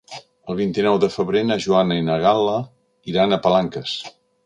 [0.53, 2.59] El vint-i-nou de febrer na Joana i na Gal·la
[3.15, 3.99] iran a Palanques.